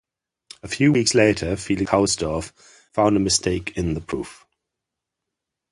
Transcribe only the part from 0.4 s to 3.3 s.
A few weeks later, Felix Hausdorff found a